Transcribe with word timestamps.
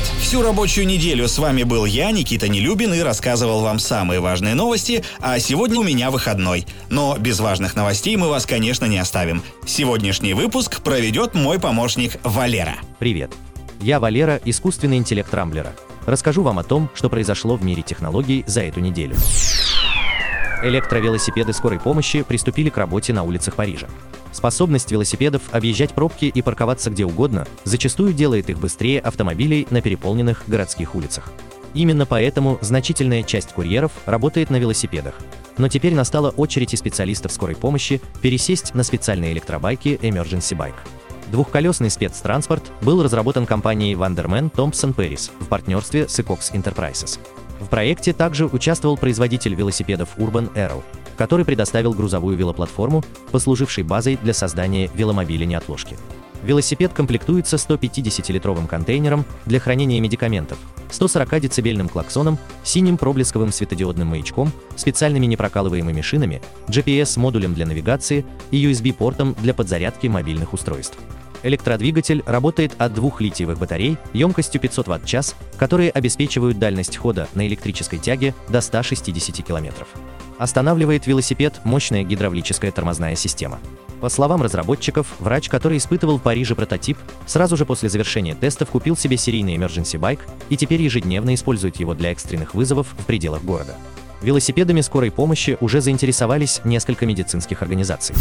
привет! 0.00 0.20
Всю 0.20 0.42
рабочую 0.42 0.86
неделю 0.86 1.28
с 1.28 1.38
вами 1.38 1.62
был 1.62 1.84
я, 1.84 2.10
Никита 2.10 2.48
Нелюбин, 2.48 2.94
и 2.94 3.00
рассказывал 3.00 3.60
вам 3.60 3.78
самые 3.78 4.20
важные 4.20 4.54
новости, 4.54 5.04
а 5.20 5.38
сегодня 5.38 5.78
у 5.78 5.82
меня 5.82 6.10
выходной. 6.10 6.66
Но 6.88 7.16
без 7.18 7.40
важных 7.40 7.74
новостей 7.74 8.16
мы 8.16 8.28
вас, 8.28 8.46
конечно, 8.46 8.86
не 8.86 8.98
оставим. 8.98 9.42
Сегодняшний 9.66 10.34
выпуск 10.34 10.82
проведет 10.82 11.34
мой 11.34 11.58
помощник 11.58 12.18
Валера. 12.22 12.76
Привет! 12.98 13.32
Я 13.80 13.98
Валера, 13.98 14.40
искусственный 14.44 14.98
интеллект 14.98 15.32
Рамблера. 15.32 15.74
Расскажу 16.06 16.42
вам 16.42 16.58
о 16.58 16.64
том, 16.64 16.90
что 16.94 17.08
произошло 17.08 17.56
в 17.56 17.64
мире 17.64 17.82
технологий 17.82 18.44
за 18.46 18.62
эту 18.62 18.80
неделю. 18.80 19.16
Электровелосипеды 20.62 21.52
скорой 21.52 21.78
помощи 21.80 22.22
приступили 22.22 22.68
к 22.68 22.76
работе 22.76 23.12
на 23.12 23.22
улицах 23.22 23.54
Парижа. 23.54 23.88
Способность 24.32 24.90
велосипедов 24.90 25.42
объезжать 25.52 25.92
пробки 25.92 26.26
и 26.26 26.42
парковаться 26.42 26.90
где 26.90 27.04
угодно 27.04 27.46
зачастую 27.64 28.12
делает 28.12 28.50
их 28.50 28.58
быстрее 28.58 29.00
автомобилей 29.00 29.66
на 29.70 29.80
переполненных 29.80 30.44
городских 30.46 30.94
улицах. 30.94 31.32
Именно 31.74 32.06
поэтому 32.06 32.58
значительная 32.60 33.22
часть 33.22 33.52
курьеров 33.52 33.92
работает 34.06 34.50
на 34.50 34.56
велосипедах. 34.56 35.14
Но 35.58 35.68
теперь 35.68 35.94
настала 35.94 36.30
очередь 36.30 36.74
и 36.74 36.76
специалистов 36.76 37.32
скорой 37.32 37.56
помощи 37.56 38.00
пересесть 38.22 38.74
на 38.74 38.82
специальные 38.82 39.32
электробайки 39.32 39.98
Emergency 40.02 40.56
Bike. 40.56 40.74
Двухколесный 41.30 41.90
спецтранспорт 41.90 42.72
был 42.82 43.02
разработан 43.02 43.46
компанией 43.46 43.94
Vanderman 43.94 44.50
Thompson 44.50 44.94
Paris 44.94 45.30
в 45.38 45.46
партнерстве 45.46 46.08
с 46.08 46.18
Ecox 46.18 46.52
Enterprises. 46.52 47.20
В 47.60 47.68
проекте 47.68 48.12
также 48.12 48.46
участвовал 48.46 48.96
производитель 48.96 49.54
велосипедов 49.54 50.08
Urban 50.16 50.52
Arrow, 50.54 50.82
который 51.20 51.44
предоставил 51.44 51.92
грузовую 51.92 52.34
велоплатформу, 52.38 53.04
послужившей 53.30 53.84
базой 53.84 54.18
для 54.22 54.32
создания 54.32 54.90
веломобиля 54.94 55.44
неотложки. 55.44 55.98
Велосипед 56.42 56.94
комплектуется 56.94 57.56
150-литровым 57.56 58.66
контейнером 58.66 59.26
для 59.44 59.60
хранения 59.60 60.00
медикаментов, 60.00 60.56
140-децибельным 60.88 61.90
клаксоном, 61.90 62.38
синим 62.64 62.96
проблесковым 62.96 63.52
светодиодным 63.52 64.08
маячком, 64.08 64.50
специальными 64.76 65.26
непрокалываемыми 65.26 66.00
шинами, 66.00 66.40
GPS-модулем 66.68 67.52
для 67.52 67.66
навигации 67.66 68.24
и 68.50 68.64
USB-портом 68.64 69.36
для 69.42 69.52
подзарядки 69.52 70.06
мобильных 70.06 70.54
устройств. 70.54 70.96
Электродвигатель 71.42 72.22
работает 72.24 72.72
от 72.78 72.94
двух 72.94 73.20
литиевых 73.20 73.58
батарей 73.58 73.98
емкостью 74.14 74.58
500 74.58 74.88
Вт-час, 74.88 75.36
которые 75.58 75.90
обеспечивают 75.90 76.58
дальность 76.58 76.96
хода 76.96 77.28
на 77.34 77.46
электрической 77.46 77.98
тяге 77.98 78.34
до 78.48 78.62
160 78.62 79.46
км. 79.46 79.74
Останавливает 80.40 81.06
велосипед 81.06 81.60
мощная 81.64 82.02
гидравлическая 82.02 82.72
тормозная 82.72 83.14
система. 83.14 83.58
По 84.00 84.08
словам 84.08 84.40
разработчиков, 84.40 85.06
врач, 85.18 85.50
который 85.50 85.76
испытывал 85.76 86.16
в 86.16 86.22
Париже 86.22 86.54
прототип, 86.54 86.96
сразу 87.26 87.58
же 87.58 87.66
после 87.66 87.90
завершения 87.90 88.34
тестов 88.34 88.70
купил 88.70 88.96
себе 88.96 89.18
серийный 89.18 89.56
emergency 89.56 90.00
bike 90.00 90.20
и 90.48 90.56
теперь 90.56 90.80
ежедневно 90.80 91.34
использует 91.34 91.76
его 91.76 91.92
для 91.92 92.10
экстренных 92.10 92.54
вызовов 92.54 92.86
в 92.98 93.04
пределах 93.04 93.44
города. 93.44 93.76
Велосипедами 94.22 94.80
скорой 94.80 95.10
помощи 95.10 95.58
уже 95.60 95.82
заинтересовались 95.82 96.62
несколько 96.64 97.04
медицинских 97.04 97.60
организаций. 97.60 98.16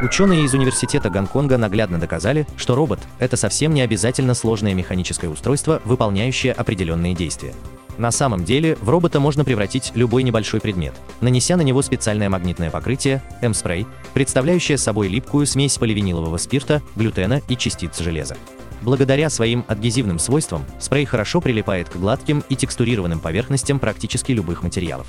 Ученые 0.00 0.44
из 0.44 0.54
Университета 0.54 1.10
Гонконга 1.10 1.58
наглядно 1.58 1.98
доказали, 1.98 2.46
что 2.56 2.74
робот– 2.74 3.00
это 3.18 3.36
совсем 3.36 3.74
не 3.74 3.82
обязательно 3.82 4.32
сложное 4.32 4.72
механическое 4.72 5.28
устройство, 5.28 5.82
выполняющее 5.84 6.54
определенные 6.54 7.14
действия. 7.14 7.52
На 8.00 8.10
самом 8.10 8.46
деле, 8.46 8.78
в 8.80 8.88
робота 8.88 9.20
можно 9.20 9.44
превратить 9.44 9.92
любой 9.94 10.22
небольшой 10.22 10.58
предмет, 10.58 10.94
нанеся 11.20 11.58
на 11.58 11.60
него 11.60 11.82
специальное 11.82 12.30
магнитное 12.30 12.70
покрытие, 12.70 13.22
M-спрей, 13.42 13.86
представляющее 14.14 14.78
собой 14.78 15.08
липкую 15.08 15.44
смесь 15.44 15.76
поливинилового 15.76 16.38
спирта, 16.38 16.80
глютена 16.96 17.42
и 17.46 17.58
частиц 17.58 18.00
железа. 18.00 18.38
Благодаря 18.80 19.28
своим 19.28 19.66
адгезивным 19.68 20.18
свойствам, 20.18 20.64
спрей 20.78 21.04
хорошо 21.04 21.42
прилипает 21.42 21.90
к 21.90 21.96
гладким 21.96 22.42
и 22.48 22.56
текстурированным 22.56 23.20
поверхностям 23.20 23.78
практически 23.78 24.32
любых 24.32 24.62
материалов. 24.62 25.06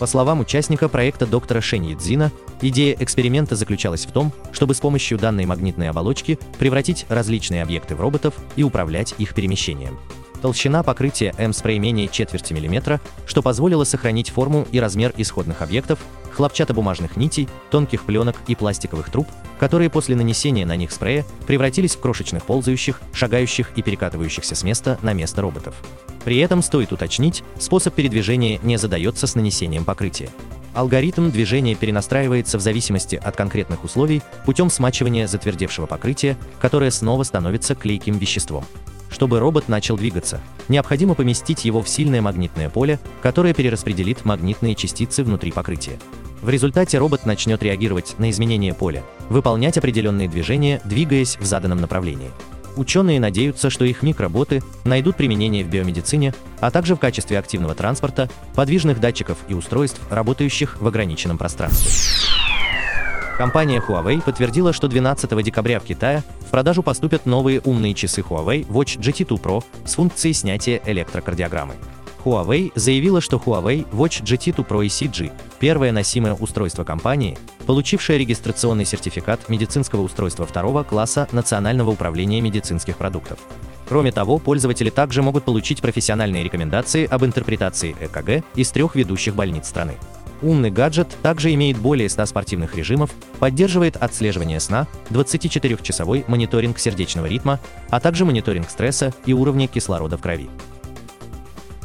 По 0.00 0.06
словам 0.06 0.40
участника 0.40 0.88
проекта 0.88 1.26
доктора 1.26 1.60
Шеньи 1.60 1.94
Цзина, 1.94 2.32
идея 2.60 2.96
эксперимента 2.98 3.54
заключалась 3.54 4.04
в 4.04 4.10
том, 4.10 4.32
чтобы 4.50 4.74
с 4.74 4.80
помощью 4.80 5.16
данной 5.16 5.46
магнитной 5.46 5.90
оболочки 5.90 6.40
превратить 6.58 7.06
различные 7.08 7.62
объекты 7.62 7.94
в 7.94 8.00
роботов 8.00 8.34
и 8.56 8.64
управлять 8.64 9.14
их 9.18 9.32
перемещением. 9.32 9.96
Толщина 10.42 10.82
покрытия 10.82 11.32
M-спрей 11.38 11.78
менее 11.78 12.08
четверти 12.08 12.52
миллиметра, 12.52 13.00
что 13.26 13.42
позволило 13.42 13.84
сохранить 13.84 14.30
форму 14.30 14.66
и 14.72 14.80
размер 14.80 15.14
исходных 15.16 15.62
объектов, 15.62 16.00
хлопчатобумажных 16.32 17.16
нитей, 17.16 17.48
тонких 17.70 18.02
пленок 18.02 18.34
и 18.48 18.56
пластиковых 18.56 19.08
труб, 19.08 19.28
которые 19.60 19.88
после 19.88 20.16
нанесения 20.16 20.66
на 20.66 20.74
них 20.74 20.90
спрея 20.90 21.24
превратились 21.46 21.94
в 21.94 22.00
крошечных 22.00 22.44
ползающих, 22.44 23.00
шагающих 23.12 23.70
и 23.76 23.82
перекатывающихся 23.82 24.56
с 24.56 24.64
места 24.64 24.98
на 25.00 25.12
место 25.12 25.42
роботов. 25.42 25.76
При 26.24 26.38
этом 26.38 26.60
стоит 26.60 26.90
уточнить, 26.92 27.44
способ 27.60 27.94
передвижения 27.94 28.58
не 28.64 28.78
задается 28.78 29.28
с 29.28 29.36
нанесением 29.36 29.84
покрытия. 29.84 30.28
Алгоритм 30.74 31.30
движения 31.30 31.76
перенастраивается 31.76 32.58
в 32.58 32.62
зависимости 32.62 33.14
от 33.14 33.36
конкретных 33.36 33.84
условий 33.84 34.22
путем 34.44 34.70
смачивания 34.70 35.28
затвердевшего 35.28 35.86
покрытия, 35.86 36.36
которое 36.60 36.90
снова 36.90 37.22
становится 37.22 37.76
клейким 37.76 38.18
веществом. 38.18 38.64
Чтобы 39.12 39.38
робот 39.38 39.68
начал 39.68 39.96
двигаться, 39.96 40.40
необходимо 40.68 41.14
поместить 41.14 41.66
его 41.66 41.82
в 41.82 41.88
сильное 41.88 42.22
магнитное 42.22 42.70
поле, 42.70 42.98
которое 43.20 43.52
перераспределит 43.52 44.24
магнитные 44.24 44.74
частицы 44.74 45.22
внутри 45.22 45.52
покрытия. 45.52 45.98
В 46.40 46.48
результате 46.48 46.98
робот 46.98 47.26
начнет 47.26 47.62
реагировать 47.62 48.14
на 48.18 48.30
изменения 48.30 48.74
поля, 48.74 49.04
выполнять 49.28 49.76
определенные 49.76 50.28
движения, 50.28 50.80
двигаясь 50.84 51.36
в 51.38 51.44
заданном 51.44 51.80
направлении. 51.80 52.30
Ученые 52.74 53.20
надеются, 53.20 53.68
что 53.68 53.84
их 53.84 54.02
микроботы 54.02 54.62
найдут 54.84 55.16
применение 55.16 55.62
в 55.62 55.68
биомедицине, 55.68 56.34
а 56.60 56.70
также 56.70 56.96
в 56.96 56.98
качестве 56.98 57.38
активного 57.38 57.74
транспорта, 57.74 58.30
подвижных 58.54 58.98
датчиков 58.98 59.36
и 59.46 59.52
устройств, 59.52 60.00
работающих 60.10 60.80
в 60.80 60.86
ограниченном 60.86 61.36
пространстве. 61.36 62.21
Компания 63.38 63.82
Huawei 63.86 64.22
подтвердила, 64.22 64.72
что 64.72 64.88
12 64.88 65.42
декабря 65.42 65.80
в 65.80 65.84
Китае 65.84 66.22
в 66.40 66.50
продажу 66.50 66.82
поступят 66.82 67.26
новые 67.26 67.60
умные 67.60 67.94
часы 67.94 68.20
Huawei 68.20 68.66
Watch 68.68 68.98
GT2 68.98 69.40
Pro 69.40 69.64
с 69.86 69.94
функцией 69.94 70.34
снятия 70.34 70.80
электрокардиограммы. 70.84 71.74
Huawei 72.24 72.70
заявила, 72.76 73.20
что 73.20 73.38
Huawei 73.38 73.88
Watch 73.90 74.22
GT2 74.22 74.66
Pro 74.66 74.86
ECG– 74.86 75.32
первое 75.58 75.92
носимое 75.92 76.34
устройство 76.34 76.84
компании, 76.84 77.36
получившее 77.66 78.18
регистрационный 78.18 78.84
сертификат 78.84 79.48
медицинского 79.48 80.02
устройства 80.02 80.46
второго 80.46 80.84
класса 80.84 81.26
Национального 81.32 81.90
управления 81.90 82.40
медицинских 82.40 82.96
продуктов. 82.96 83.38
Кроме 83.88 84.12
того, 84.12 84.38
пользователи 84.38 84.90
также 84.90 85.22
могут 85.22 85.44
получить 85.44 85.80
профессиональные 85.80 86.44
рекомендации 86.44 87.06
об 87.06 87.24
интерпретации 87.24 87.96
ЭКГ 88.00 88.44
из 88.54 88.70
трех 88.70 88.94
ведущих 88.94 89.34
больниц 89.34 89.68
страны. 89.68 89.96
Умный 90.42 90.72
гаджет 90.72 91.16
также 91.22 91.54
имеет 91.54 91.78
более 91.78 92.08
100 92.08 92.26
спортивных 92.26 92.74
режимов, 92.74 93.10
поддерживает 93.38 93.96
отслеживание 93.96 94.58
сна, 94.58 94.88
24-часовой 95.10 96.24
мониторинг 96.26 96.78
сердечного 96.78 97.26
ритма, 97.26 97.60
а 97.90 98.00
также 98.00 98.24
мониторинг 98.24 98.68
стресса 98.68 99.14
и 99.24 99.32
уровня 99.32 99.68
кислорода 99.68 100.18
в 100.18 100.20
крови. 100.20 100.50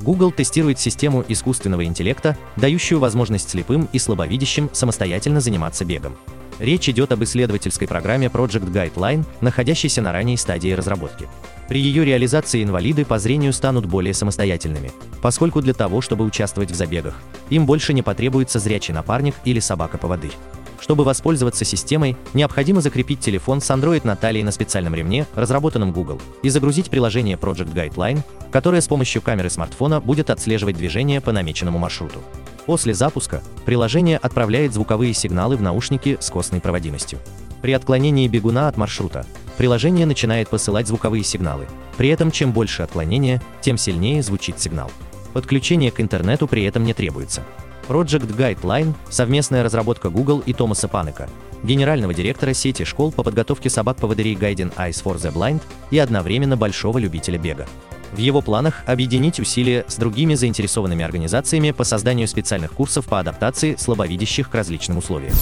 Google 0.00 0.32
тестирует 0.32 0.78
систему 0.78 1.24
искусственного 1.28 1.84
интеллекта, 1.84 2.38
дающую 2.56 2.98
возможность 3.00 3.50
слепым 3.50 3.88
и 3.92 3.98
слабовидящим 3.98 4.70
самостоятельно 4.72 5.40
заниматься 5.40 5.84
бегом. 5.84 6.16
Речь 6.58 6.88
идет 6.88 7.12
об 7.12 7.22
исследовательской 7.22 7.86
программе 7.86 8.26
Project 8.26 8.72
Guideline, 8.72 9.24
находящейся 9.40 10.02
на 10.02 10.12
ранней 10.12 10.36
стадии 10.36 10.72
разработки. 10.72 11.28
При 11.68 11.80
ее 11.80 12.04
реализации 12.04 12.62
инвалиды 12.62 13.04
по 13.04 13.18
зрению 13.18 13.52
станут 13.52 13.86
более 13.86 14.14
самостоятельными, 14.14 14.90
поскольку 15.22 15.60
для 15.60 15.74
того, 15.74 16.00
чтобы 16.00 16.24
участвовать 16.24 16.70
в 16.70 16.74
забегах, 16.74 17.14
им 17.50 17.66
больше 17.66 17.92
не 17.92 18.02
потребуется 18.02 18.58
зрячий 18.58 18.94
напарник 18.94 19.34
или 19.44 19.60
собака-поводырь. 19.60 20.32
Чтобы 20.80 21.04
воспользоваться 21.04 21.64
системой, 21.64 22.16
необходимо 22.34 22.80
закрепить 22.80 23.20
телефон 23.20 23.60
с 23.60 23.70
Android 23.70 24.06
на 24.06 24.16
талии 24.16 24.42
на 24.42 24.52
специальном 24.52 24.94
ремне, 24.94 25.26
разработанном 25.34 25.92
Google, 25.92 26.20
и 26.42 26.48
загрузить 26.48 26.88
приложение 26.88 27.36
Project 27.36 27.72
Guideline, 27.74 28.22
которое 28.50 28.80
с 28.80 28.88
помощью 28.88 29.20
камеры 29.20 29.50
смартфона 29.50 30.00
будет 30.00 30.30
отслеживать 30.30 30.76
движение 30.76 31.20
по 31.20 31.32
намеченному 31.32 31.78
маршруту. 31.78 32.20
После 32.68 32.92
запуска 32.92 33.42
приложение 33.64 34.18
отправляет 34.18 34.74
звуковые 34.74 35.14
сигналы 35.14 35.56
в 35.56 35.62
наушники 35.62 36.18
с 36.20 36.28
костной 36.28 36.60
проводимостью. 36.60 37.18
При 37.62 37.72
отклонении 37.72 38.28
бегуна 38.28 38.68
от 38.68 38.76
маршрута 38.76 39.24
приложение 39.56 40.04
начинает 40.04 40.50
посылать 40.50 40.86
звуковые 40.86 41.24
сигналы. 41.24 41.66
При 41.96 42.10
этом 42.10 42.30
чем 42.30 42.52
больше 42.52 42.82
отклонения, 42.82 43.40
тем 43.62 43.78
сильнее 43.78 44.22
звучит 44.22 44.60
сигнал. 44.60 44.90
Подключение 45.32 45.90
к 45.90 45.98
интернету 45.98 46.46
при 46.46 46.62
этом 46.64 46.84
не 46.84 46.92
требуется. 46.92 47.42
Project 47.88 48.36
Guideline– 48.36 48.92
совместная 49.08 49.62
разработка 49.62 50.10
Google 50.10 50.40
и 50.40 50.52
Томаса 50.52 50.88
Панека, 50.88 51.26
генерального 51.62 52.12
директора 52.12 52.52
сети 52.52 52.84
школ 52.84 53.12
по 53.12 53.22
подготовке 53.22 53.70
собак-поводырей 53.70 54.34
Guiding 54.34 54.74
Eyes 54.76 55.02
for 55.02 55.16
the 55.16 55.32
Blind 55.32 55.62
и 55.90 55.98
одновременно 55.98 56.58
большого 56.58 56.98
любителя 56.98 57.38
бега. 57.38 57.66
В 58.12 58.18
его 58.18 58.40
планах 58.40 58.82
объединить 58.86 59.38
усилия 59.38 59.84
с 59.86 59.96
другими 59.96 60.34
заинтересованными 60.34 61.04
организациями 61.04 61.72
по 61.72 61.84
созданию 61.84 62.26
специальных 62.26 62.72
курсов 62.72 63.06
по 63.06 63.20
адаптации 63.20 63.76
слабовидящих 63.76 64.50
к 64.50 64.54
различным 64.54 64.98
условиям. 64.98 65.34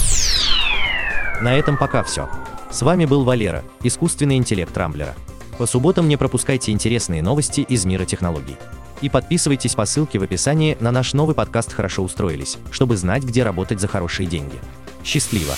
На 1.40 1.54
этом 1.54 1.76
пока 1.76 2.02
все. 2.02 2.28
С 2.70 2.82
вами 2.82 3.04
был 3.04 3.24
Валера, 3.24 3.62
искусственный 3.82 4.36
интеллект 4.36 4.76
Рамблера. 4.76 5.14
По 5.58 5.66
субботам 5.66 6.08
не 6.08 6.16
пропускайте 6.16 6.72
интересные 6.72 7.22
новости 7.22 7.60
из 7.60 7.84
мира 7.84 8.04
технологий. 8.04 8.56
И 9.00 9.08
подписывайтесь 9.08 9.74
по 9.74 9.84
ссылке 9.86 10.18
в 10.18 10.22
описании 10.22 10.76
на 10.80 10.90
наш 10.90 11.12
новый 11.12 11.34
подкаст 11.34 11.72
«Хорошо 11.72 12.02
устроились», 12.02 12.58
чтобы 12.70 12.96
знать, 12.96 13.22
где 13.22 13.42
работать 13.42 13.80
за 13.80 13.88
хорошие 13.88 14.26
деньги. 14.26 14.58
Счастливо! 15.04 15.54